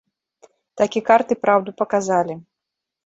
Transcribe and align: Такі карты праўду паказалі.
Такі 0.81 1.03
карты 1.09 1.33
праўду 1.43 1.77
паказалі. 1.83 2.41